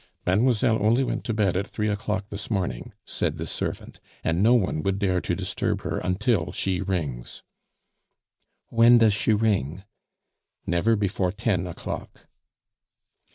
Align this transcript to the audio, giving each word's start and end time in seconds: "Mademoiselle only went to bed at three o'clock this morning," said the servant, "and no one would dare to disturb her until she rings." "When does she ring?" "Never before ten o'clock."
"Mademoiselle 0.25 0.81
only 0.83 1.03
went 1.03 1.23
to 1.23 1.31
bed 1.31 1.55
at 1.55 1.67
three 1.67 1.87
o'clock 1.87 2.29
this 2.29 2.49
morning," 2.49 2.91
said 3.05 3.37
the 3.37 3.45
servant, 3.45 3.99
"and 4.23 4.41
no 4.41 4.55
one 4.55 4.81
would 4.81 4.97
dare 4.97 5.21
to 5.21 5.35
disturb 5.35 5.83
her 5.83 5.99
until 5.99 6.51
she 6.51 6.81
rings." 6.81 7.43
"When 8.69 8.97
does 8.97 9.13
she 9.13 9.31
ring?" 9.35 9.83
"Never 10.65 10.95
before 10.95 11.31
ten 11.31 11.67
o'clock." 11.67 12.25